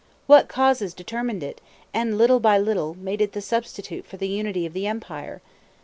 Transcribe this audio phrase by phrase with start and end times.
[0.25, 1.61] What causes determined it,
[1.93, 5.43] and little by little made it the substitute for the unity of the empire?